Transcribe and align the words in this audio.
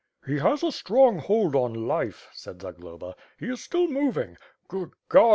"He 0.25 0.39
has 0.39 0.63
a 0.63 0.71
strong 0.71 1.19
hold 1.19 1.55
on 1.55 1.75
life," 1.75 2.27
said 2.33 2.63
Zagloba, 2.63 3.15
he 3.37 3.45
is 3.51 3.63
still 3.63 3.85
moving. 3.87 4.35
Good 4.67 4.89
God! 5.09 5.29